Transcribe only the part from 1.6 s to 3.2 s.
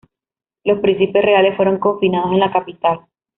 confinados en la capital.